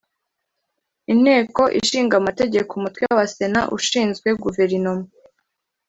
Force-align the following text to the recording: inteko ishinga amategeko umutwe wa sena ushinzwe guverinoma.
inteko 1.13 1.61
ishinga 1.79 2.13
amategeko 2.21 2.71
umutwe 2.79 3.03
wa 3.17 3.25
sena 3.35 3.61
ushinzwe 3.77 4.29
guverinoma. 4.43 5.07